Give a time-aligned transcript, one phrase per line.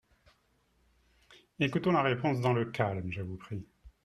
[1.59, 3.63] Écoutons la réponse dans le calme, je vous prie.